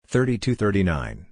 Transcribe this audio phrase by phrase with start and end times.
[0.06, 1.31] Thirty-two thirty-nine.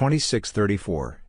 [0.00, 1.22] 2634.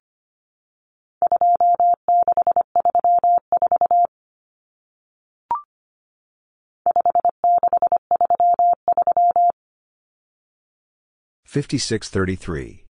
[11.44, 12.86] Fifty-six thirty-three.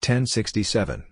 [0.00, 1.11] Ten sixty-seven.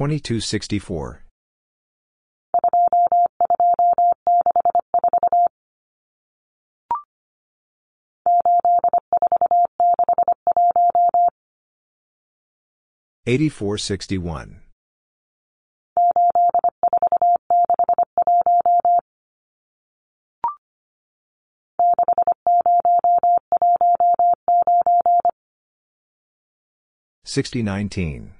[0.00, 1.24] 2264.
[13.26, 14.62] Eighty-four sixty-one.
[27.22, 28.39] Sixty nineteen.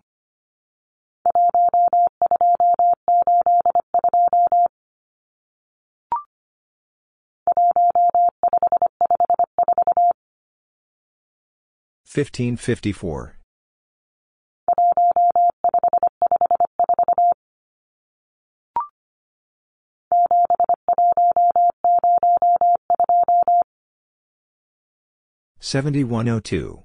[12.13, 13.37] 1554.
[25.61, 26.83] Seventy one oh two.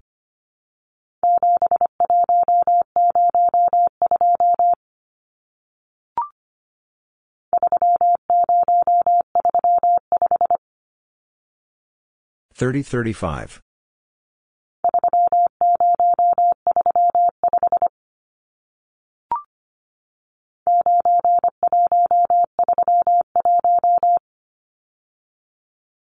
[12.55, 13.61] Thirty thirty five.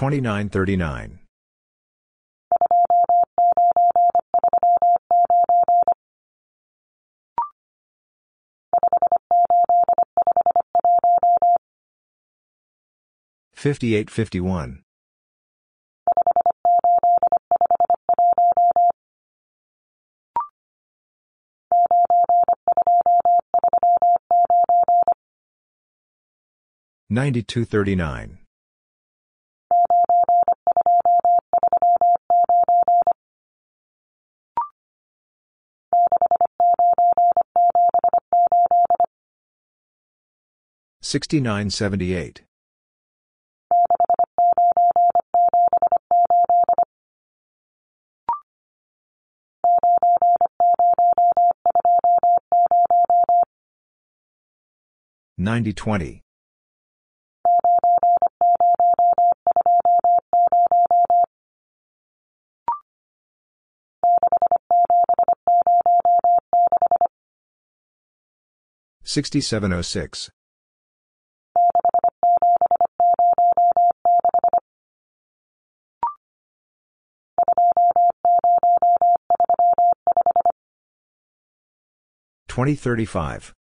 [0.00, 0.10] one.
[0.10, 0.48] Fifty-six thirty.
[0.48, 1.18] Twenty-nine thirty-nine.
[13.54, 14.82] Fifty-eight fifty-one.
[27.10, 28.38] Ninety-two thirty-nine.
[41.08, 42.42] Sixty-nine seventy-eight.
[55.38, 56.20] Ninety twenty.
[69.04, 70.30] Sixty-seven oh six.
[82.58, 83.54] Twenty thirty-five.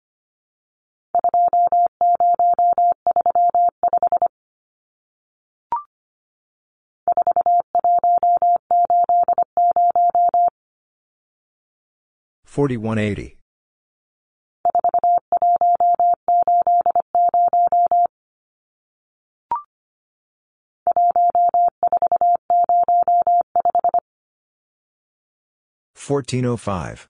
[12.45, 13.37] Forty-one eighty.
[25.95, 27.09] Fourteen oh five.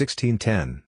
[0.00, 0.08] ninety-eight.
[0.08, 0.82] Sixteen ten.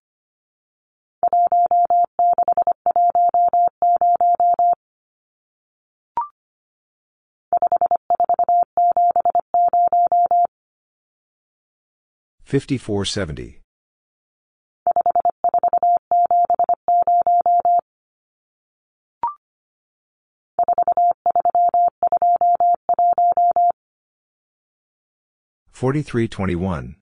[12.44, 13.60] Fifty-four seventy.
[25.70, 27.01] Forty-three twenty-one.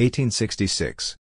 [0.00, 1.16] 1866.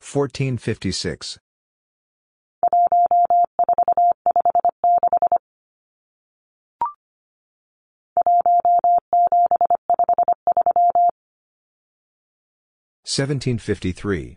[0.00, 1.40] Fourteen fifty six.
[13.04, 14.36] Seventeen fifty three.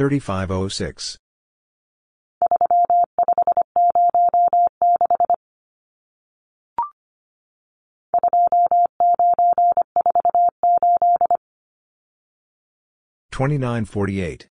[0.00, 1.18] 3506.
[13.30, 14.48] Twenty-nine forty-eight.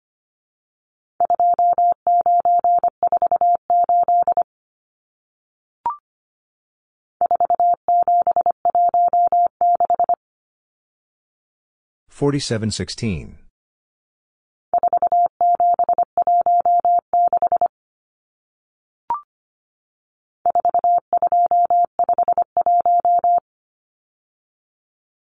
[12.07, 13.48] Forty-seven sixteen.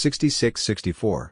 [0.00, 1.28] 66-64.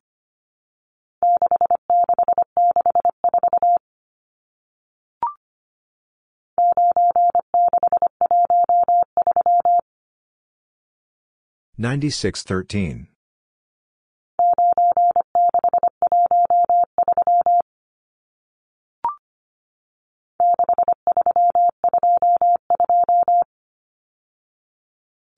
[11.78, 13.08] Ninety-six thirteen.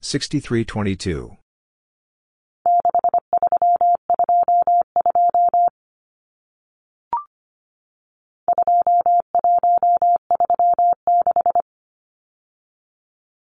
[0.01, 1.37] Sixty-three twenty-two.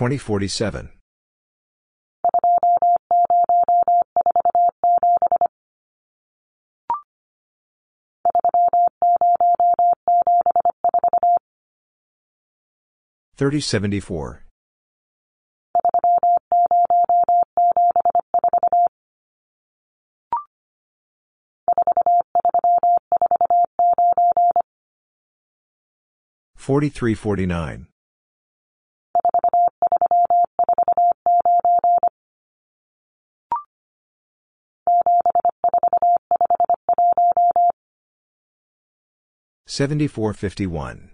[0.00, 0.88] 2047.
[13.36, 14.46] Thirty seventy four.
[26.56, 27.89] Forty three forty nine.
[39.70, 41.12] 7451.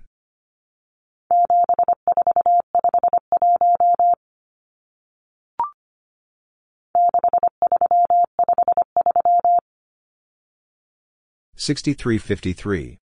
[11.55, 12.99] Sixty-three fifty-three.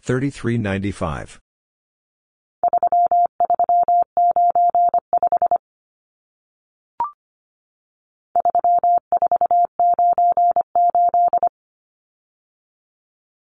[0.00, 1.38] Thirty-three ninety-five.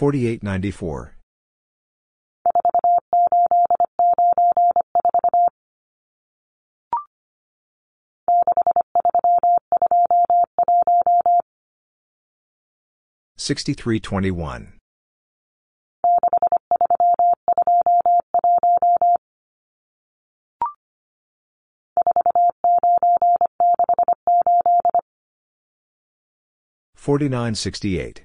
[0.00, 1.14] 4894.
[13.36, 14.78] Sixty-three twenty-one.
[26.94, 28.24] Forty-nine sixty-eight.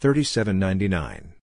[0.00, 1.34] 3799.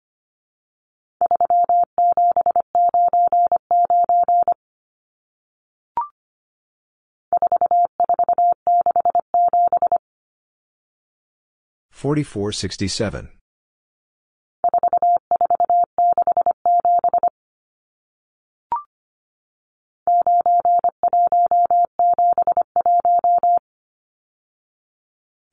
[11.92, 13.30] Forty-four sixty-seven.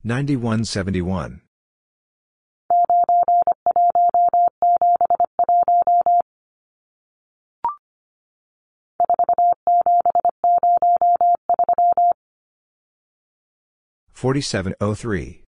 [0.03, 1.44] Ninety-one seventy-one.
[14.25, 15.43] Forty-seven oh three.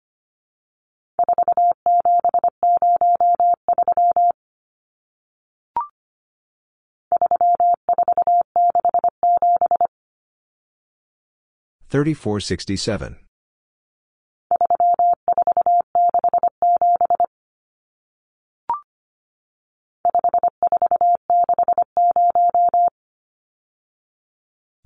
[11.88, 13.16] Thirty-four sixty-seven.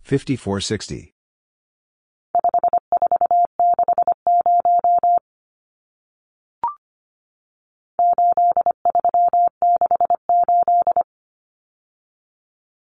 [0.04, 1.14] Fifty-four sixty.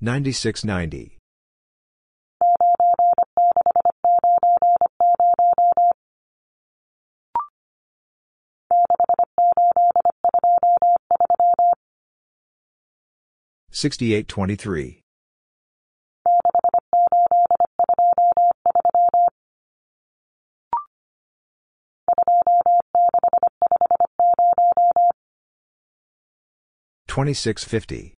[0.00, 1.18] seventy-eight.
[13.72, 14.24] Fifty-nine
[27.34, 28.17] seventy-five.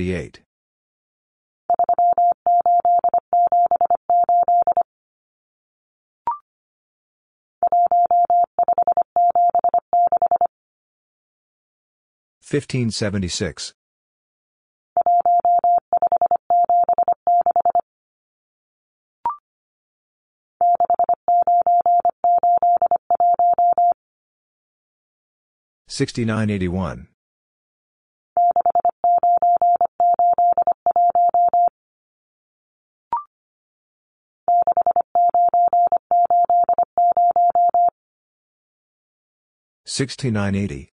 [12.53, 13.73] 1576.
[25.87, 27.07] Sixty-nine eighty-one.
[39.85, 40.92] Sixty-nine eighty.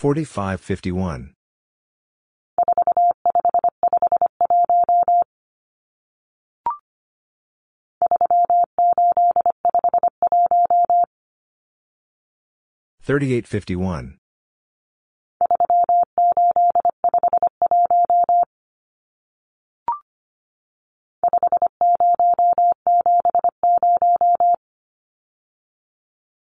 [0.00, 1.34] 4551.
[13.02, 14.16] Thirty-eight fifty-one.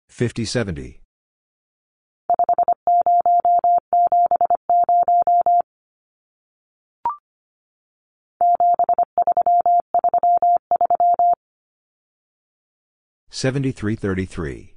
[0.07, 1.01] Fifty seventy.
[13.39, 14.75] Seventy-three thirty-three.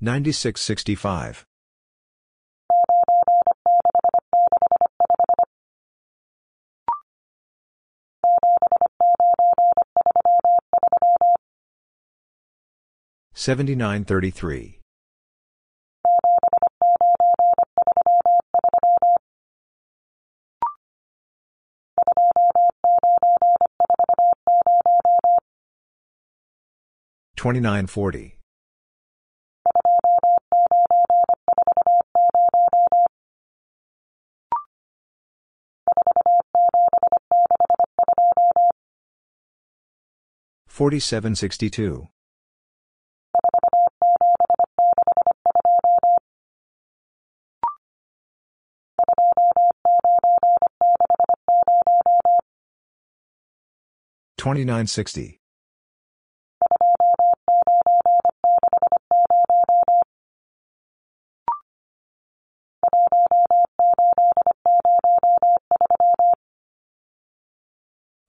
[0.00, 1.44] Ninety-six sixty-five.
[13.34, 14.83] Seventy-nine thirty-three.
[27.44, 28.38] 2940.
[40.66, 42.08] Forty-seven sixty-two.
[54.38, 55.43] Twenty-nine sixty.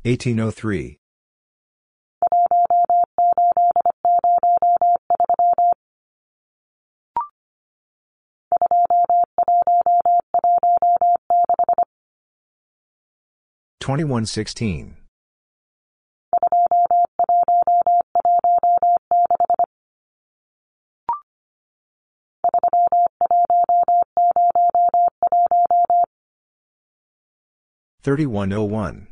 [0.08, 1.00] Eighteen oh three.
[13.80, 14.98] Twenty-one sixteen.
[28.04, 29.08] Thirty-one oh one.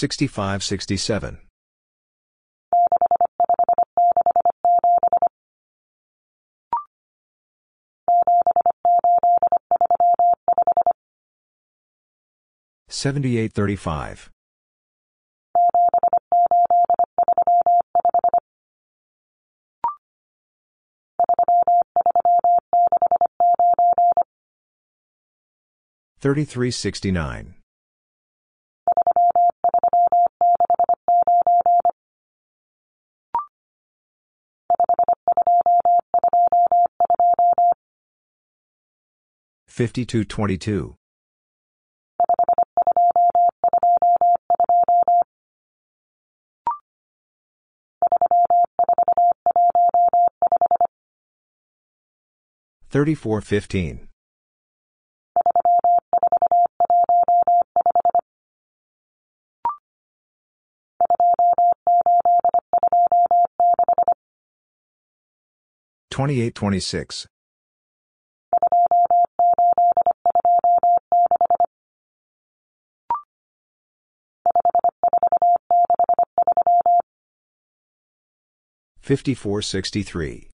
[0.00, 1.40] Sixty-five sixty-seven.
[12.88, 14.30] Seventy-eight thirty-five.
[26.20, 27.59] Thirty-three sixty-nine.
[39.80, 40.94] Fifty-two twenty-two.
[52.90, 54.08] Thirty-four fifteen.
[66.10, 67.26] Twenty-eight twenty-six.
[79.10, 80.48] Fifty-four sixty-three.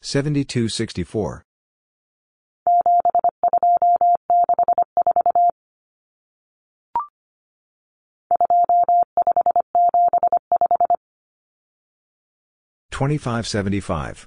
[0.00, 1.44] Seventy-two sixty-four.
[12.90, 14.26] Twenty-five seventy-five.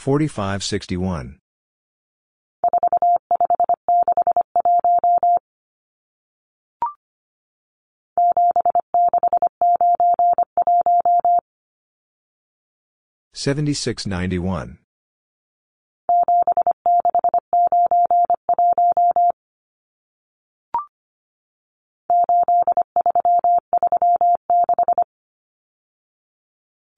[0.00, 1.38] 4561.
[13.34, 14.78] Seventy six ninety one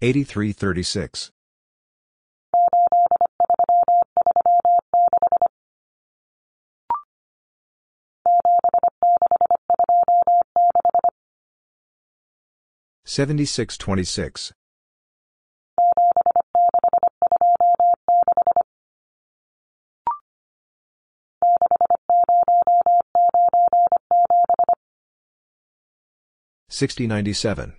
[0.00, 1.32] eighty three thirty six
[13.13, 14.55] 7626.
[26.71, 27.75] Sixty ninety seven.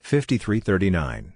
[0.00, 1.35] Fifty three thirty nine.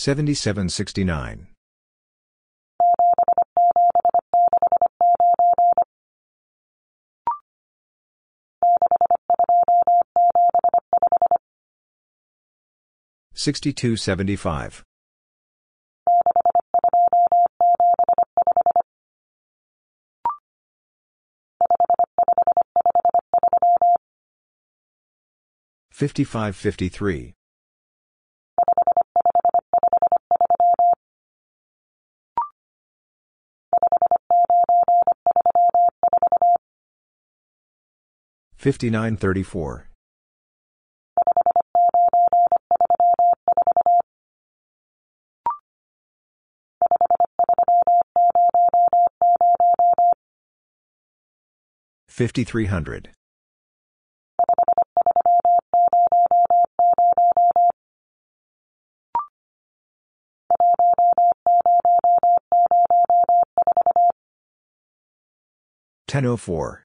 [0.00, 1.48] Seventy-seven sixty-nine.
[13.34, 14.82] Sixty-two seventy-five.
[25.92, 27.34] Fifty-five fifty-three.
[38.60, 39.88] Fifty-nine thirty-four.
[52.06, 53.08] Fifty-three hundred.
[66.06, 66.84] Ten oh four.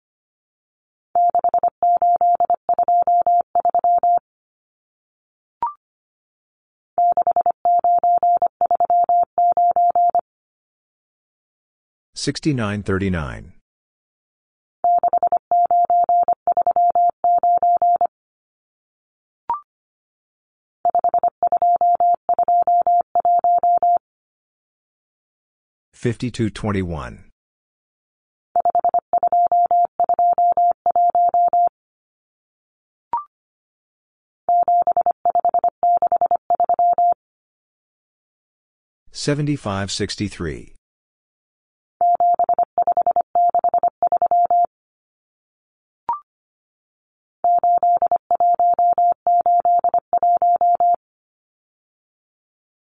[12.21, 12.53] thirty.
[12.53, 12.83] Twenty-five seventy.
[12.83, 12.83] Sixty-eight twenty-three.
[12.83, 13.53] Sixty-nine thirty-nine.
[25.93, 27.25] Fifty-two twenty-one.
[39.11, 40.75] Seventy-five sixty-three.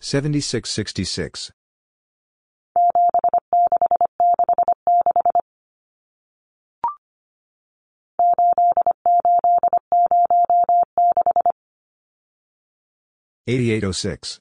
[0.00, 1.52] Seventy-six sixty-six.
[13.46, 14.40] Eighty-eight oh six.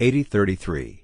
[0.00, 1.03] Eighty thirty-three.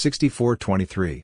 [0.00, 1.20] Sixty-four twenty-three.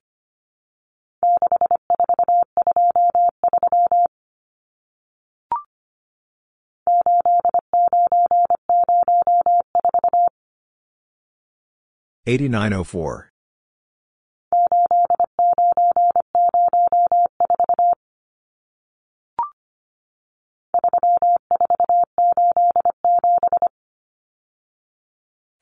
[12.26, 13.30] Eighty-nine zero four.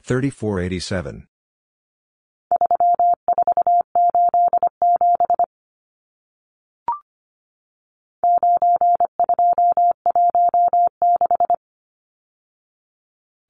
[0.03, 1.29] Thirty-four eighty-seven.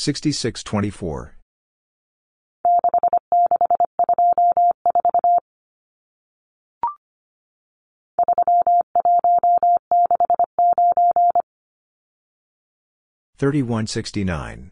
[0.00, 1.36] 6624.
[13.36, 14.70] Thirty-one sixty-nine.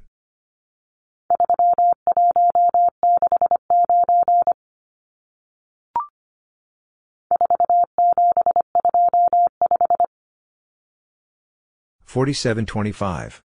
[12.06, 13.42] Forty-seven twenty-five.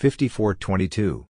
[0.00, 1.26] Fifty-four twenty-two.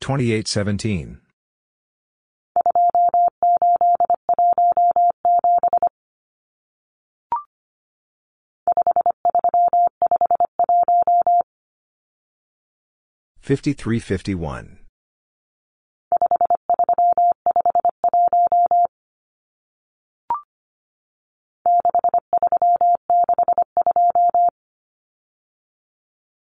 [0.00, 1.20] Twenty-eight seventeen.
[13.40, 14.87] Fifty-three fifty-one.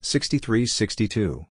[0.06, 1.46] Sixty-three sixty-two.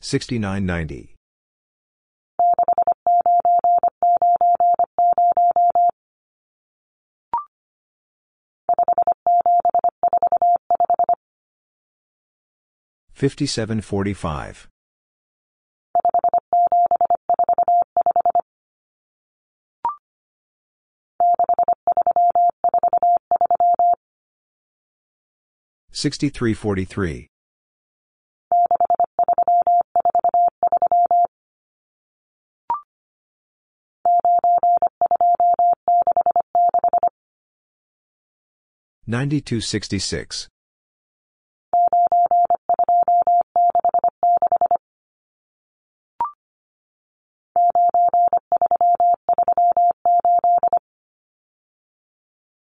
[0.00, 1.14] Sixty-nine ninety.
[13.12, 14.68] Fifty-seven forty-five.
[25.96, 27.28] Sixty-three forty-three.
[39.06, 40.48] Ninety-two sixty-six.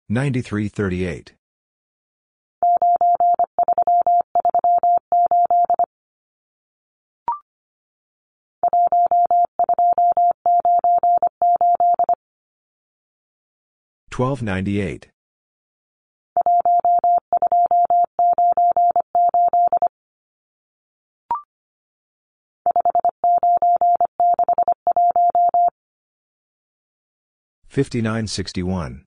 [0.09, 1.35] Ninety-three thirty-eight.
[14.20, 15.08] Twelve ninety-eight.
[27.66, 29.06] Fifty-nine sixty-one.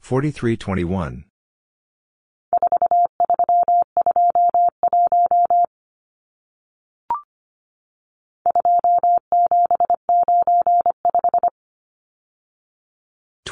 [0.00, 1.26] Forty-three twenty-one.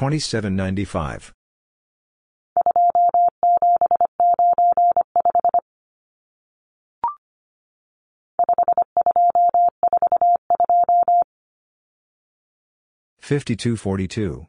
[0.04, 1.32] Twenty-seven ninety-five.
[13.18, 14.46] Fifty-two forty-two.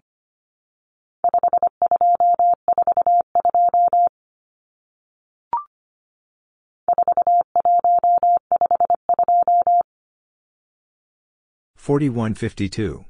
[11.78, 13.06] Forty-one fifty-two.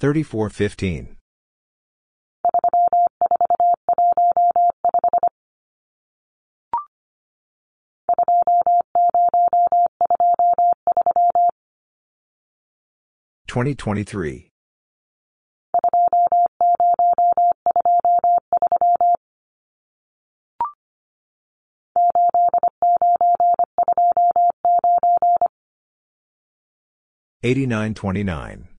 [0.00, 1.16] Thirty-four fifteen.
[13.48, 14.50] Twenty twenty-three.
[27.42, 28.68] Eighty-nine twenty-nine.
[28.68, 28.77] Seventy-four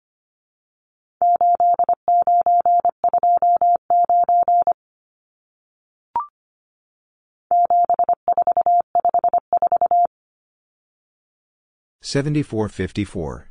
[12.10, 13.50] 7454.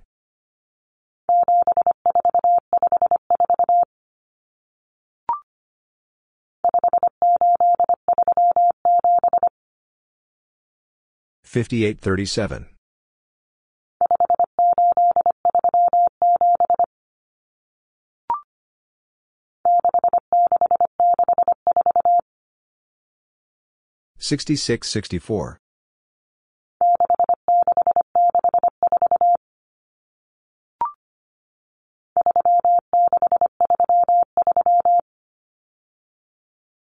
[11.45, 12.67] Fifty-eight thirty-seven.
[24.19, 25.61] Sixty-six sixty-four.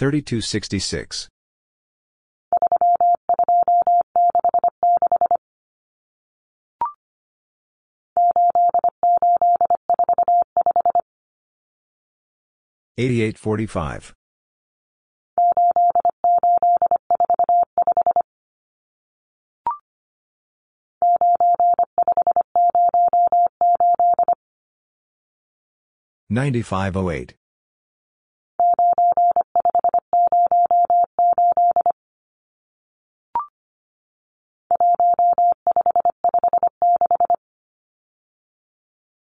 [0.00, 0.20] twenty.
[0.20, 0.40] Fifty-eight fifty-one.
[0.40, 0.40] Thirty-one sixty-three.
[0.40, 1.28] Thirty-two sixty-six.
[12.98, 14.14] Eighty-eight forty-five.
[26.32, 27.39] Ninety-five oh eight.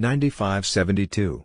[0.00, 0.58] Eighty-seven eighty-six.
[0.58, 1.08] Forty-seven thirty-eight.
[1.08, 1.42] Seventy-eight sixty.
[1.42, 1.42] Ninety-five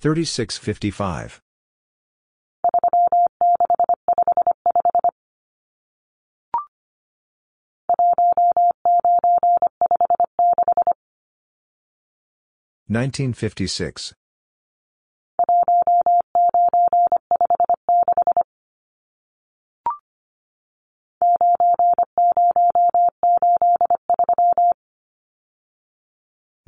[0.00, 1.40] Thirty-six fifty-five.
[12.88, 14.14] Nineteen fifty-six.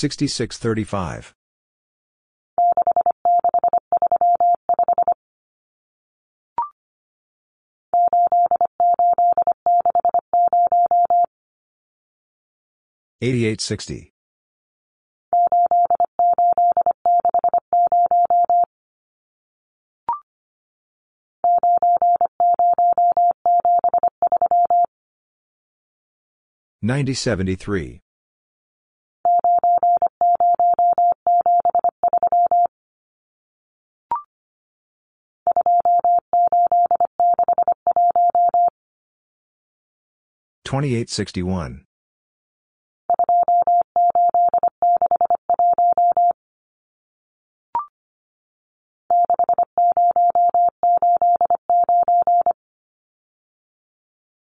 [0.00, 0.08] forty-four.
[0.08, 0.30] Fourteen sixty-four.
[0.30, 1.34] Sixty-six thirty-five.
[13.22, 14.12] Eighty-eight sixty.
[26.82, 28.00] Ninety seventy-three.
[40.70, 41.84] 2861.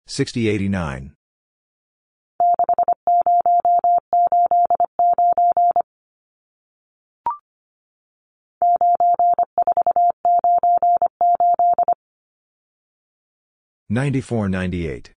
[0.05, 1.15] Sixty eighty nine.
[13.89, 15.09] Ninety four ninety eight.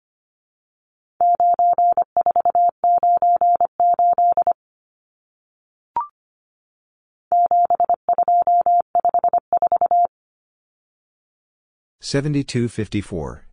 [12.04, 13.46] 7254.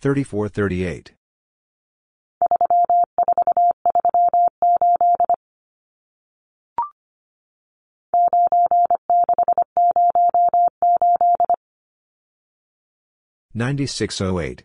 [0.00, 1.12] Thirty-four thirty-eight.
[13.54, 14.64] Ninety-six oh eight.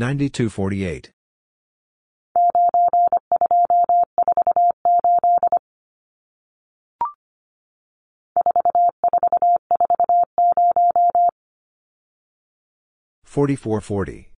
[0.00, 0.30] sixteen.
[0.30, 0.50] Thirty-four fifty-two.
[0.50, 1.10] Ninety-two forty-eight.
[13.24, 14.30] Forty-four forty.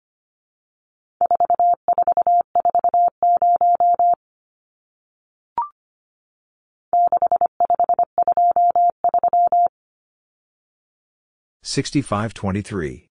[11.63, 13.10] Sixty-five twenty-three.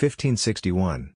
[0.00, 1.12] 1561.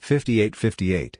[0.00, 1.18] Fifty-eight, fifty-eight.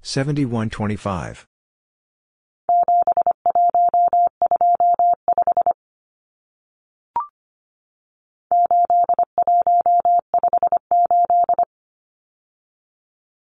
[0.00, 1.46] Seventy-one, twenty-five.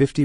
[0.00, 0.24] thirty-three.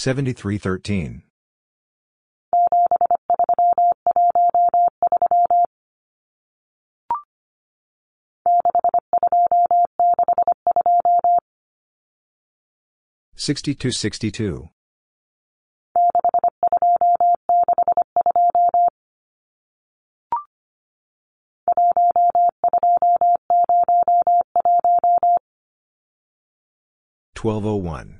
[0.00, 1.22] 7313.
[13.34, 14.70] Sixty-two sixty-two.
[27.34, 28.19] Twelve oh one.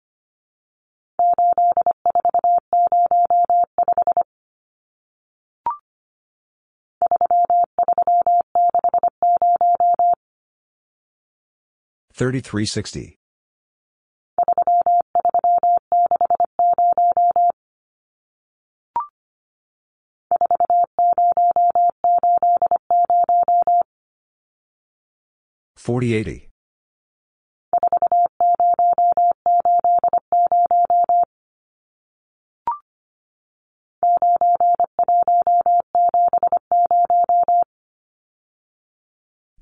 [12.13, 13.17] Forty-eight sixty-four.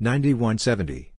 [0.05, 1.18] Eighty-four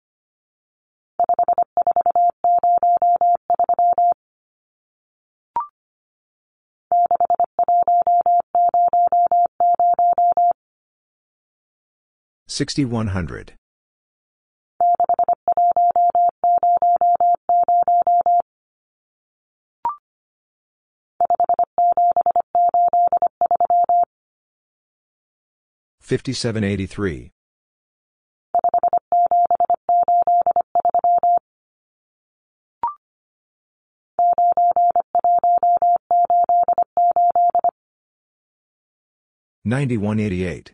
[12.53, 13.53] Sixty-one hundred.
[26.01, 27.31] Fifty-seven eighty-three.
[39.63, 40.73] Ninety-one eighty-eight.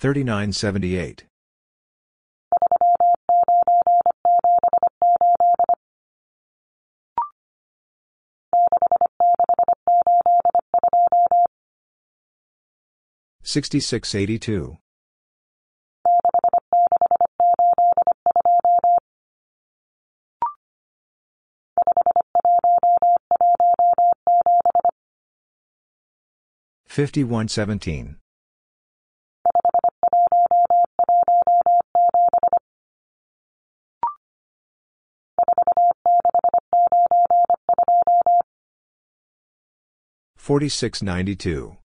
[0.00, 0.50] twenty-five.
[0.50, 0.50] Fifty-four forty-two.
[0.50, 1.24] Thirty-nine seventy-eight.
[13.42, 14.78] Sixty-six eighty-two.
[26.86, 28.16] Fifty-one seventeen.
[40.50, 41.76] Forty-six ninety-two.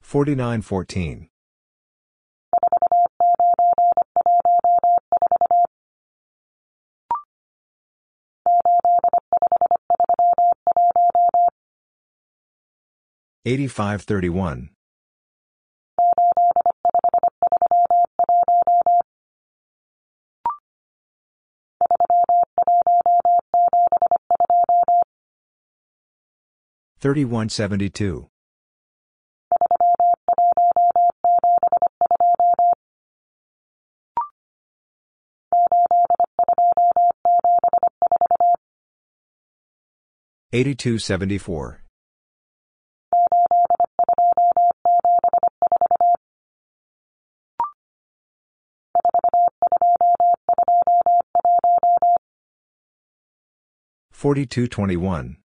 [0.00, 1.28] 4914.
[13.44, 14.02] Eighty-five
[27.04, 27.50] thirty-one.
[27.50, 28.30] Thirty-one seventy-two.
[40.54, 41.82] Eighty-two seventy-four.
[54.10, 55.43] Forty-two twenty-one.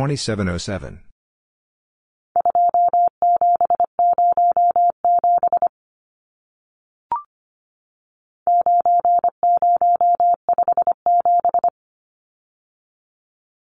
[0.00, 1.00] 2707.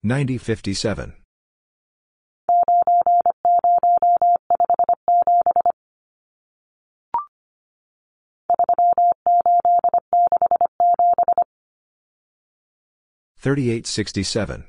[0.01, 1.13] Ninety fifty seven.
[13.37, 14.68] Thirty eight sixty seven.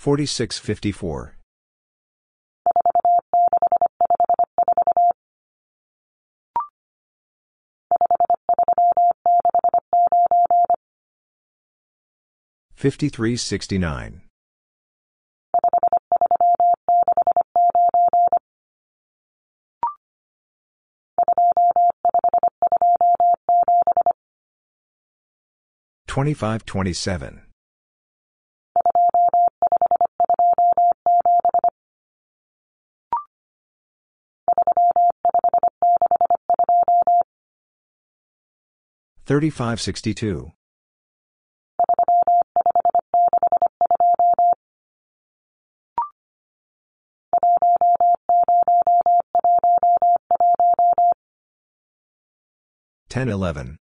[0.00, 1.36] Forty-six fifty-four.
[12.72, 14.22] Fifty-three sixty-nine.
[26.06, 27.49] Twenty-five twenty-seven.
[39.30, 40.50] 3562.
[53.08, 53.76] Ten eleven.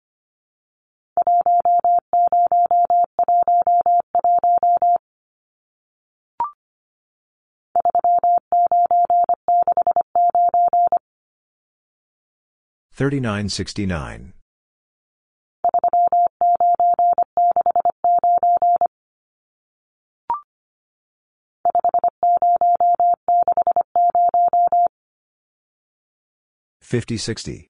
[12.91, 14.33] Thirty nine sixty nine.
[26.87, 27.67] 50-60.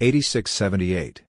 [0.00, 1.24] Eighty-six seventy-eight.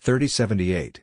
[0.00, 1.02] Thirty seventy-eight.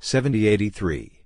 [0.00, 0.08] forty-six.
[0.08, 1.24] Seventy eighty-three.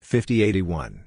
[0.00, 1.06] Fifty eighty-one.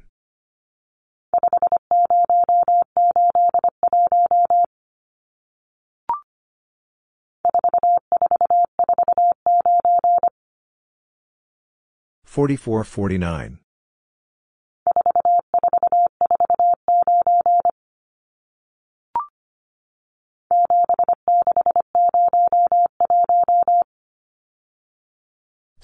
[12.26, 13.65] 4449.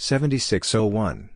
[0.02, 1.30] Seventy-six oh one.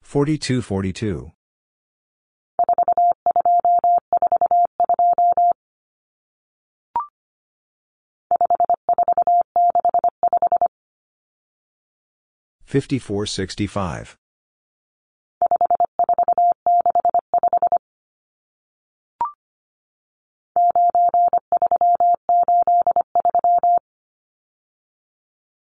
[0.00, 1.32] Forty-two forty-two.
[12.64, 14.16] 5465.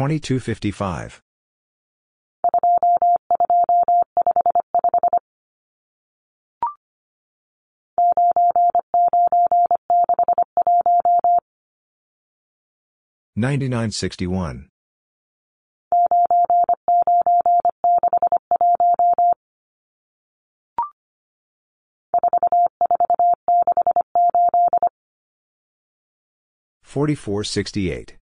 [0.00, 1.20] 2255.
[13.36, 14.70] Ninety-nine sixty-one.
[26.82, 28.19] Forty-four sixty-eight.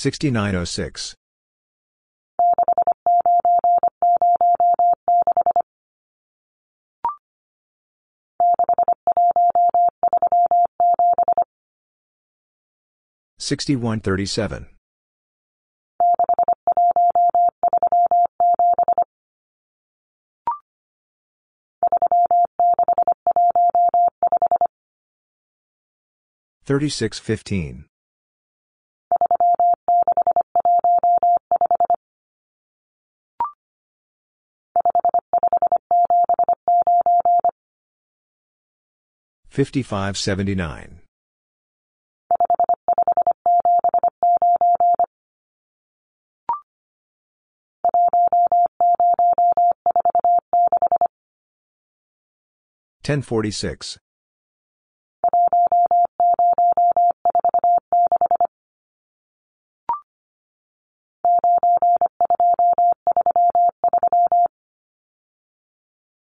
[0.00, 1.14] 6906.
[13.38, 14.68] Sixty-one thirty-seven.
[26.64, 27.84] Thirty-six fifteen.
[39.64, 41.00] 5579.
[53.02, 53.98] Ten forty six.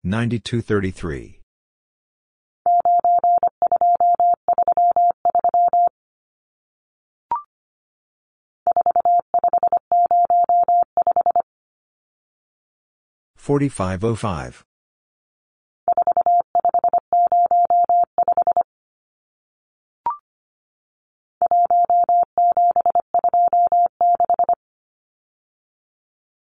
[0.03, 1.42] Ninety two thirty three.
[13.43, 14.63] 4505.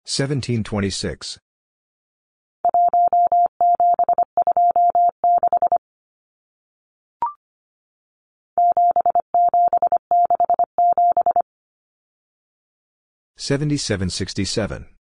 [0.05, 1.39] Seventeen twenty six
[13.37, 14.98] seventy seven sixty seven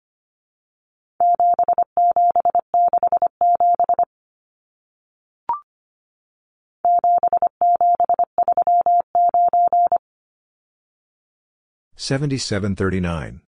[12.08, 13.42] 7739.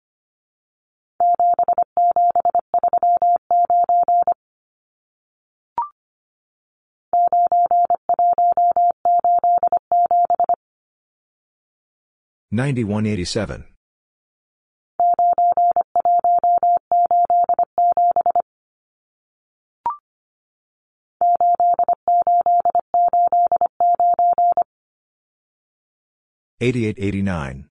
[12.51, 13.65] Ninety one eighty seven
[26.61, 27.71] eighty eight eighty nine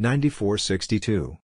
[0.00, 1.38] 9462.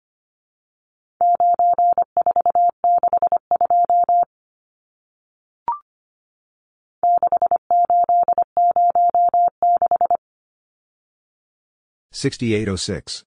[12.12, 13.24] Sixty-eight oh six.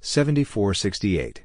[0.00, 1.44] Seventy-four sixty-eight.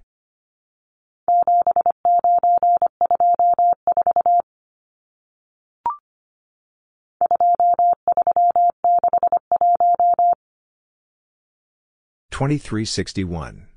[12.41, 13.67] Twenty-three sixty-one.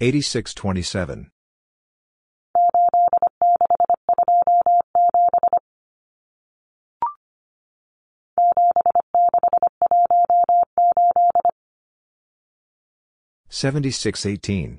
[0.00, 1.32] Eighty-six twenty-seven.
[13.48, 14.78] Seventy-six eighteen.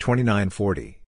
[0.00, 1.02] Twenty-nine forty.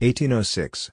[0.00, 0.90] Eighteen o six.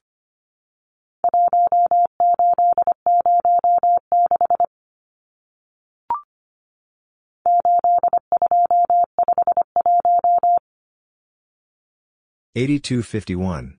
[12.54, 13.78] Eighty-two fifty-one.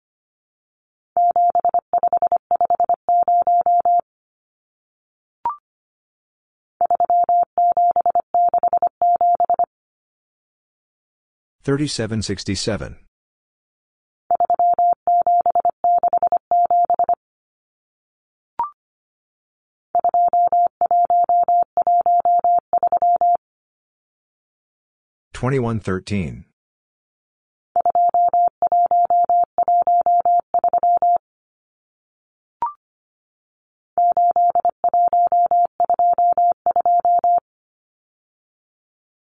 [11.61, 11.71] fifty.
[11.71, 12.97] Thirty-seven sixty-seven.
[25.33, 26.45] Twenty-one thirteen.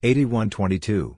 [0.04, 1.18] Eighty-one twenty-two.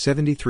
[0.00, 0.44] twenty-eight.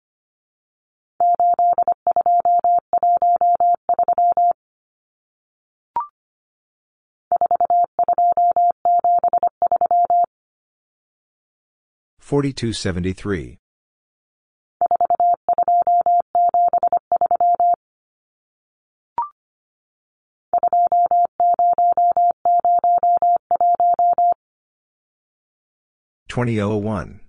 [12.31, 13.57] 4273.
[26.29, 27.19] Twenty oh one.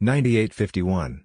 [0.00, 1.24] Ninety eight fifty one.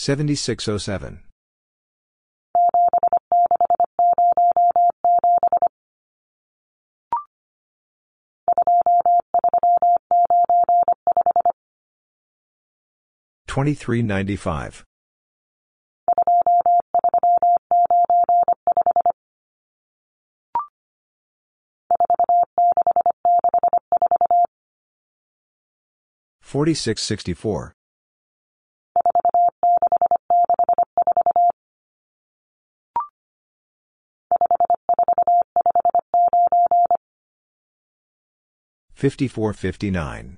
[0.00, 1.20] 7607.
[13.46, 14.84] Twenty-three ninety-five.
[26.40, 27.74] Forty-six sixty-four.
[39.00, 40.36] Fifty-four fifty-nine.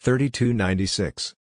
[0.00, 1.36] Thirty-two ninety-six.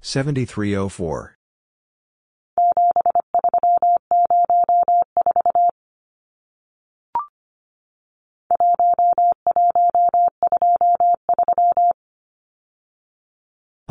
[0.00, 1.36] Seventy-three oh four.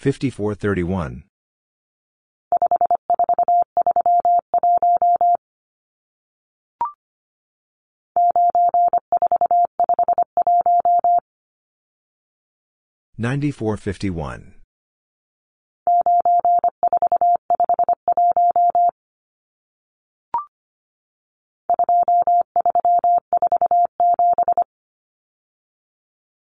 [0.00, 1.24] 5431.
[13.18, 14.54] Ninety-four fifty-one.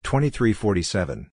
[0.01, 1.29] Twenty-three forty-seven.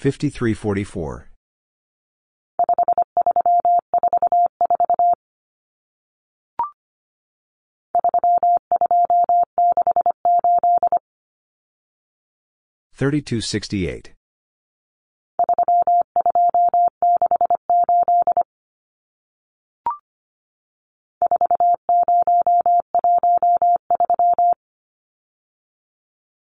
[0.00, 1.28] 5344.
[12.94, 14.14] Thirty-two sixty-eight.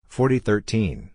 [0.09, 1.14] Forty thirteen.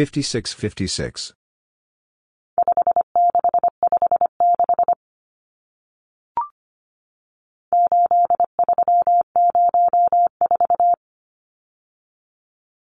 [0.00, 0.24] seventy-eight.
[0.24, 0.50] Seventy-seven eighty-nine.
[0.50, 1.34] Fifty-six fifty-six.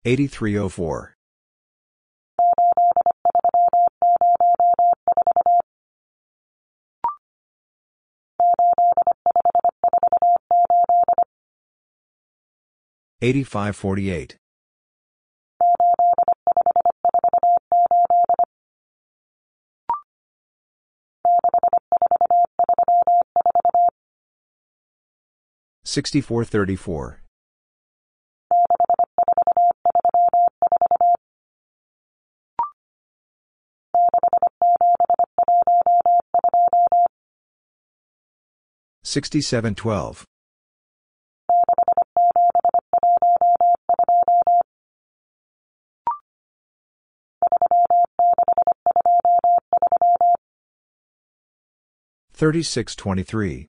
[0.04, 1.14] Eighty-three oh four.
[13.22, 14.36] Eighty-five forty-eight.
[25.86, 27.20] Sixty-four thirty-four.
[39.04, 40.24] Sixty-seven twelve.
[52.32, 53.68] Thirty-six twenty-three.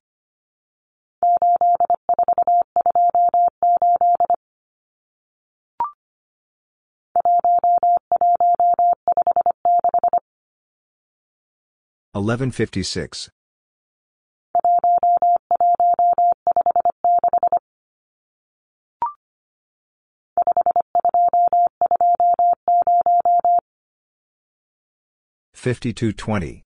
[12.21, 13.29] 1156.
[25.53, 26.63] Fifty-two twenty.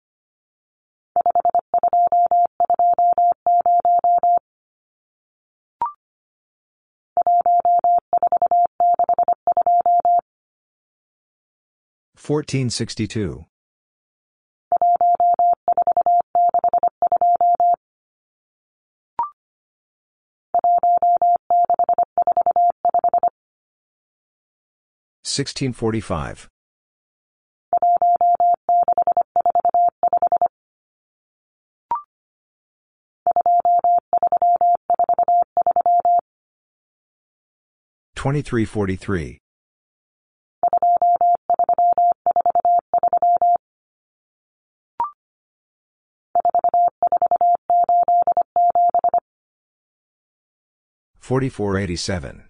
[12.16, 13.46] Fourteen sixty-two.
[25.30, 26.48] Sixteen forty-five.
[38.16, 39.38] Twenty-three forty-three.
[51.20, 52.49] Forty-four eighty-seven.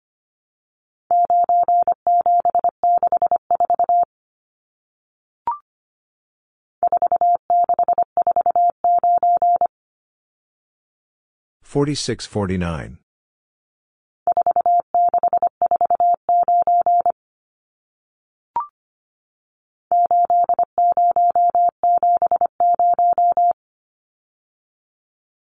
[11.95, 12.97] sixty-eight.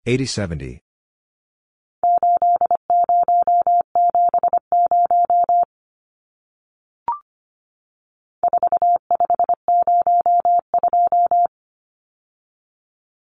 [0.05, 0.83] Ninety-seven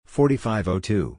[0.04, 1.18] sixty-four.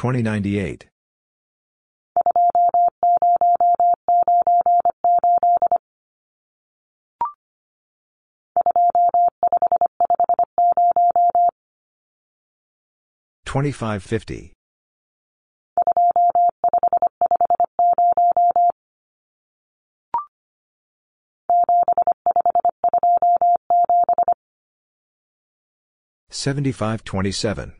[0.00, 0.86] 2098.
[13.44, 14.54] Twenty-five fifty.
[26.30, 27.74] Seventy-five twenty-seven.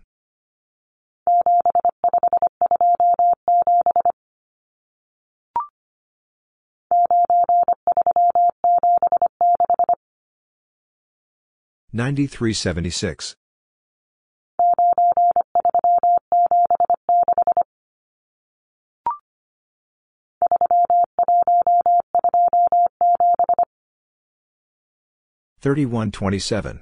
[11.92, 13.34] 9376.
[25.60, 26.80] Thirty-one twenty-seven.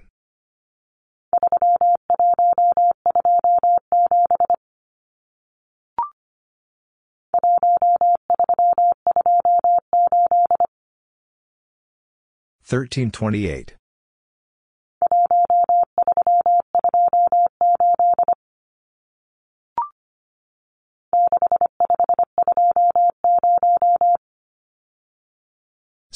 [12.62, 13.77] Thirteen twenty-eight.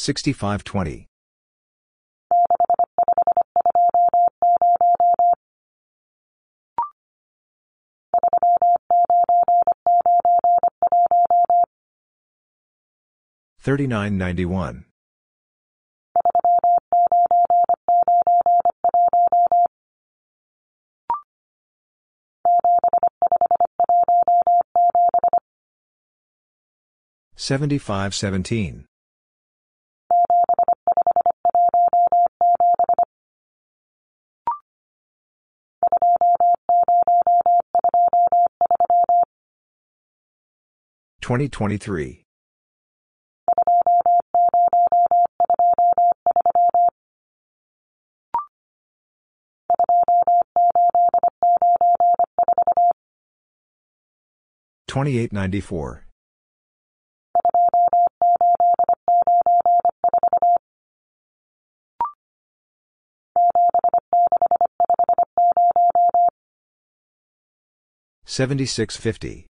[0.03, 1.07] 6520.
[13.61, 14.87] Thirty-nine ninety-one.
[27.37, 28.87] Seventy-five seventeen.
[41.23, 42.25] Twenty twenty-three.
[54.89, 56.07] Twenty-eight ninety-four.
[68.25, 69.47] Seventy-six fifty.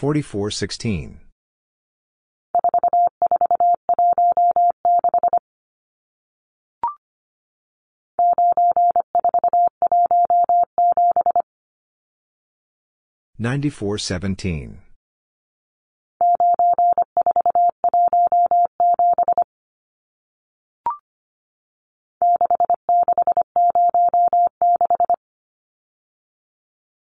[0.00, 1.20] Forty-four sixteen.
[13.38, 14.78] Ninety-four seventeen.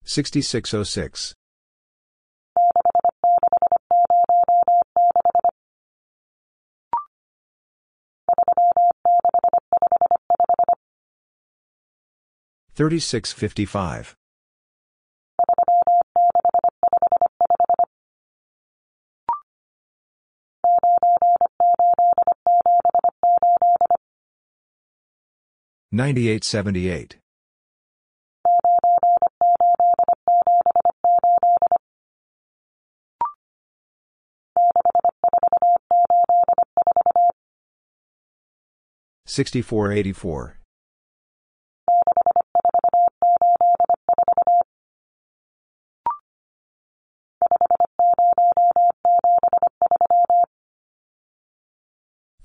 [0.03, 1.33] Sixty-six oh six.
[12.75, 14.15] Thirty-six fifty-five.
[25.91, 27.17] Ninety-eight seventy-eight.
[39.27, 40.62] Sixty-four eighty-four.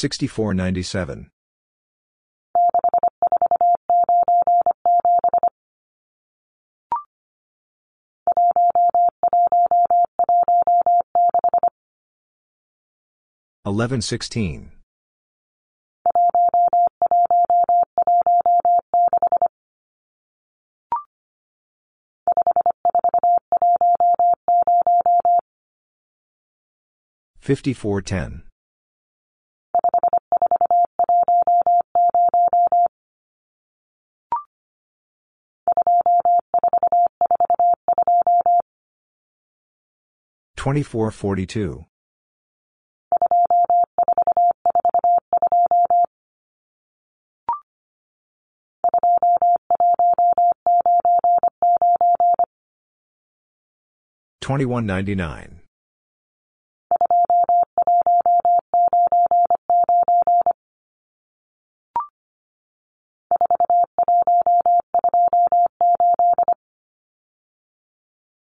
[0.00, 0.54] twenty-six.
[0.54, 0.54] Ninety-six fifty-five.
[0.54, 1.30] Sixty-four ninety-seven.
[13.66, 14.70] Eleven sixteen.
[27.40, 28.47] Fifty-four ten.
[40.68, 41.86] Twenty-four forty-two.
[54.42, 55.62] Twenty-one ninety-nine.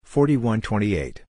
[0.03, 1.25] Forty-one twenty-eight.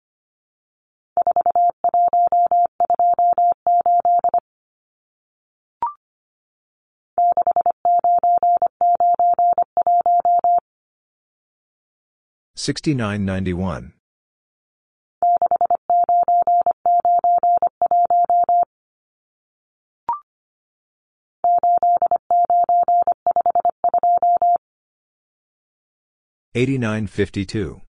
[12.64, 13.94] 6991.
[26.54, 27.82] Eighty nine fifty two.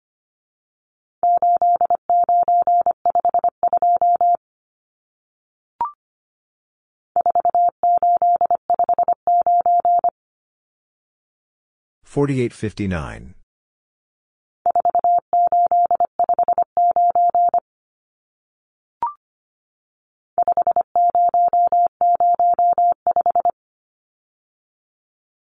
[12.02, 13.34] Forty eight fifty nine.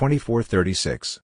[0.00, 1.20] 2436.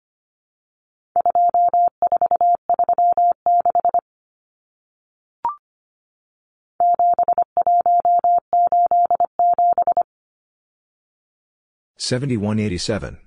[11.97, 13.17] Seventy one eighty seven.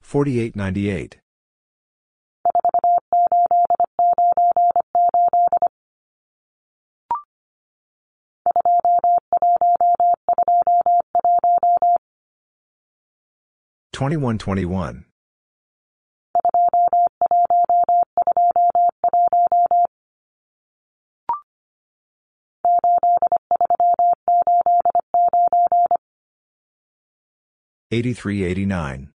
[0.00, 1.21] Forty eight ninety eight.
[13.92, 15.04] 2121.
[27.90, 29.10] Eighty-three eighty-nine.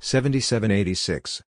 [0.00, 1.42] Seventy-seven eighty-six.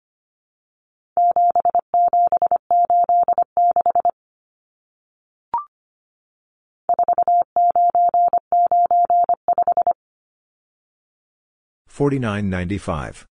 [11.96, 13.26] Forty-nine ninety-five.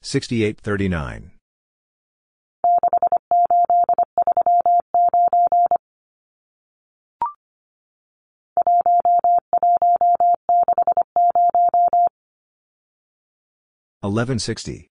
[0.00, 1.32] Sixty-eight thirty-nine.
[14.04, 14.93] Eleven sixty.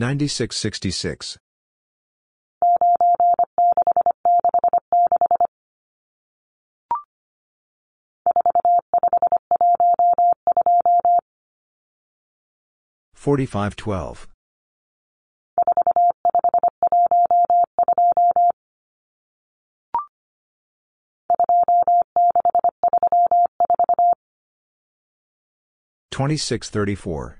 [0.00, 1.36] 9666.
[13.12, 14.26] Forty-five twelve.
[26.10, 27.39] Twenty-six thirty-four.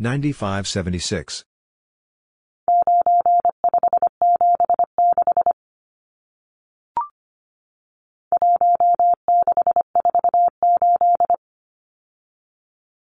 [0.00, 1.44] 9576.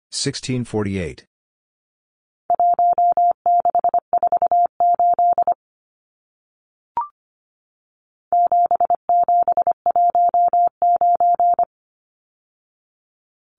[0.09, 1.25] Sixteen forty eight.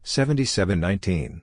[0.02, 1.42] Seventy seven nineteen.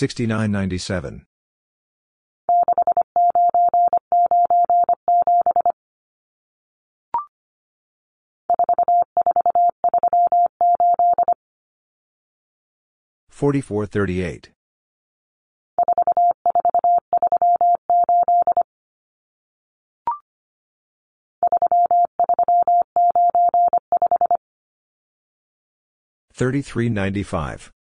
[0.00, 0.06] ninety.
[0.06, 0.52] Eighty-six thirty-three.
[0.52, 1.26] Sixty-nine ninety-seven.
[13.28, 14.50] Forty-four thirty-eight.
[26.32, 27.72] Thirty-three ninety-five.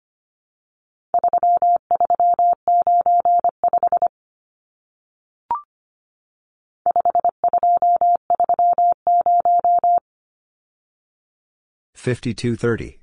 [12.08, 13.02] 5230.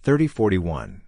[0.00, 1.02] Thirty forty one.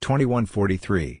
[0.00, 1.20] Twenty one forty three.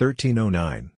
[0.00, 0.92] Thirteen oh nine.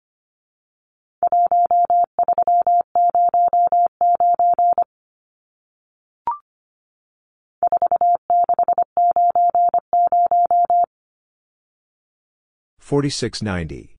[12.79, 13.97] Forty-six ninety.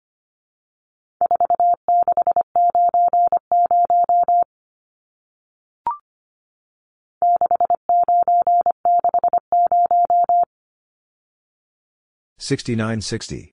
[12.38, 13.53] Sixty-nine sixty.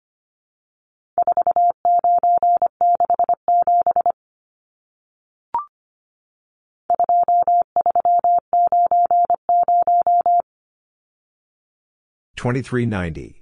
[12.43, 13.41] Twenty-three ninety.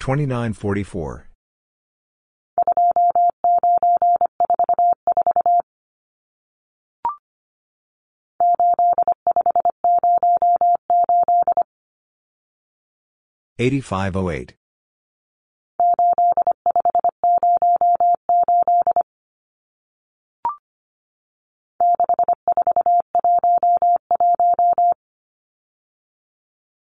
[0.00, 1.28] Twenty-nine forty-four.
[13.58, 14.57] Eighty-five oh eight.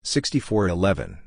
[0.05, 1.19] Sixty-four eleven.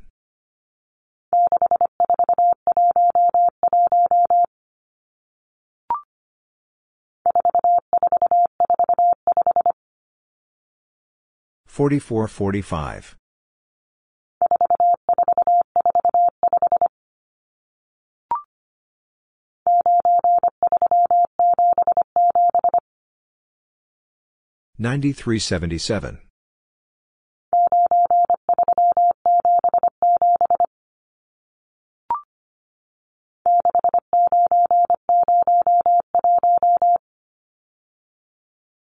[11.66, 13.16] Forty-four forty-five.
[24.78, 26.25] Ninety-three seventy-seven.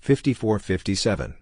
[0.00, 1.34] 5457.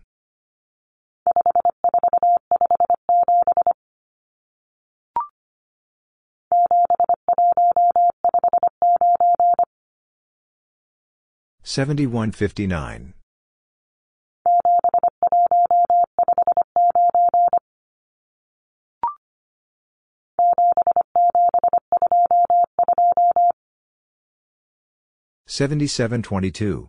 [11.63, 13.13] Seventy one fifty nine
[25.47, 26.89] seventy seven twenty two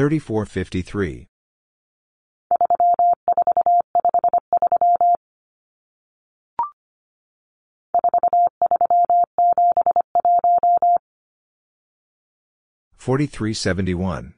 [0.00, 0.06] ninety-seven.
[0.08, 1.26] Thirty-four fifty-three.
[12.96, 14.34] Forty-three seventy-one.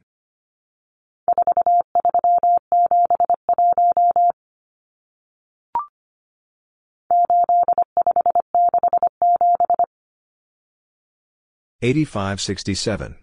[11.81, 13.22] Eighty-five sixty-seven.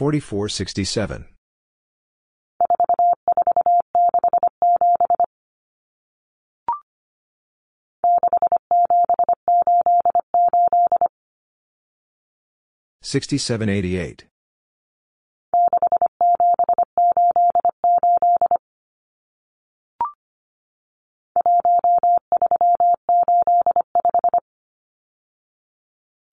[0.00, 0.48] thirty-two.
[0.48, 0.48] Thirty-six ninety-five.
[0.48, 1.26] Forty-four sixty-seven.
[13.02, 14.24] Sixty-seven eighty-eight.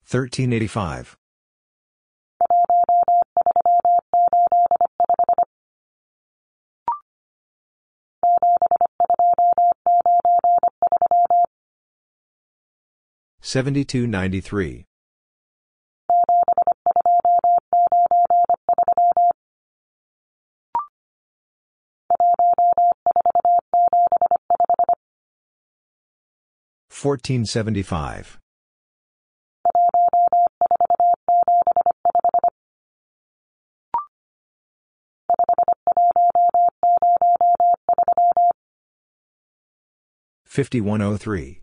[0.04, 1.18] Thirteen eighty-five.
[13.48, 14.84] Seventy-two ninety-three.
[26.90, 28.38] Fourteen seventy-five.
[40.44, 41.62] Fifty-one oh three.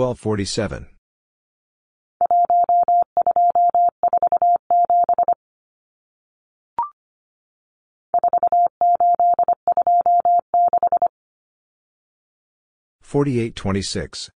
[0.00, 0.86] 1247.
[13.02, 14.30] Forty-eight twenty-six.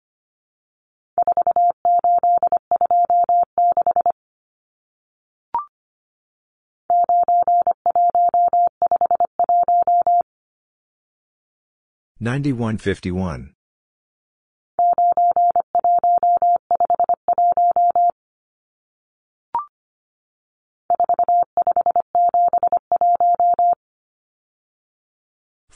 [12.18, 13.54] Ninety-one fifty-one.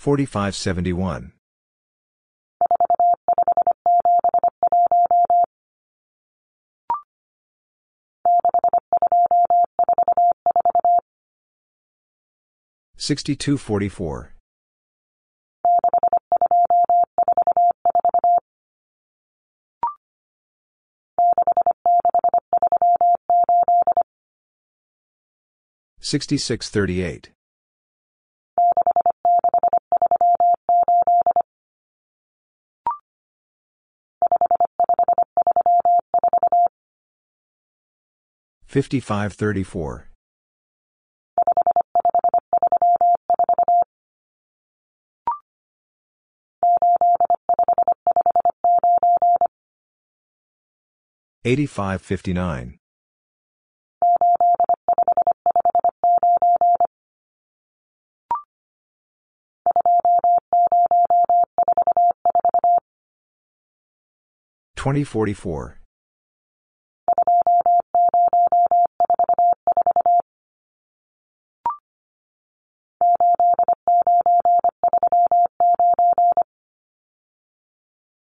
[0.07, 1.33] 4571.
[12.97, 14.33] Sixty-two forty-four.
[25.99, 27.33] Sixty-six thirty-eight.
[38.83, 40.11] 5534.
[51.47, 52.77] Eighty-five fifty-nine.
[64.75, 65.81] Twenty forty-four.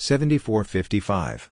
[0.00, 1.50] 7455.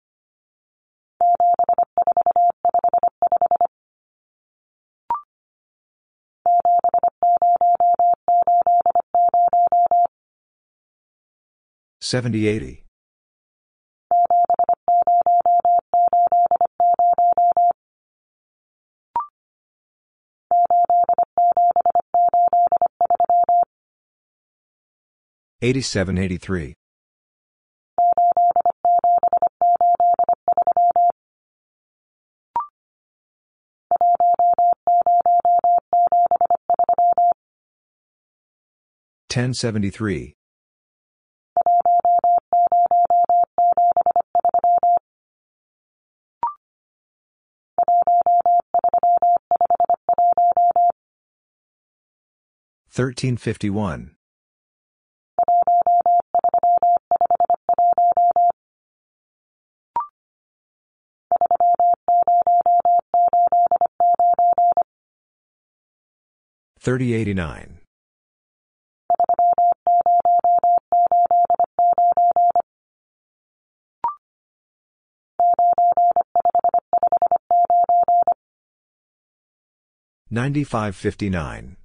[12.01, 12.85] Seventy eighty.
[25.61, 26.77] Eighty seven eighty three.
[39.37, 40.33] 1073.
[52.89, 54.17] Thirteen fifty one.
[66.81, 67.86] Thirty eighty nine.
[80.29, 81.77] 9559.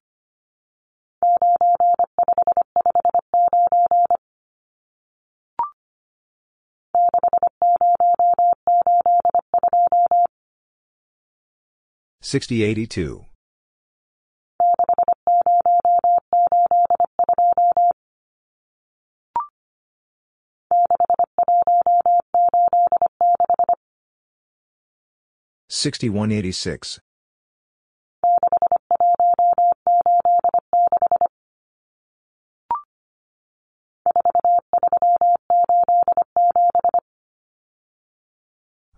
[12.21, 13.25] Sixty eighty two.
[25.69, 26.99] Sixty one eighty six.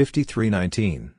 [0.00, 0.48] Seventy ninety.
[0.48, 1.14] Fifty-three nineteen.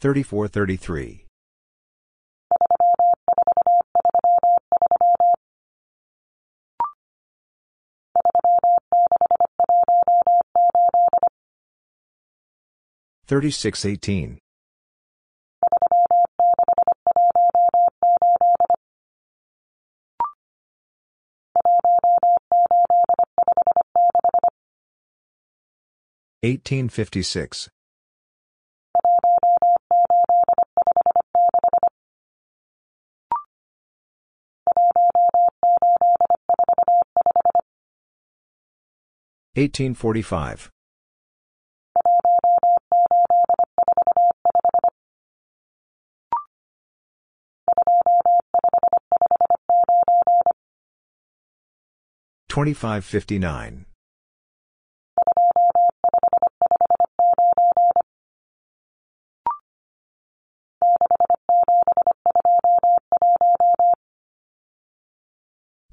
[0.00, 1.26] Thirty-four thirty-three.
[13.28, 14.38] Thirty-six eighteen.
[26.44, 27.70] 1856.
[39.56, 40.70] Eighteen forty five.
[52.48, 53.86] Twenty five fifty nine.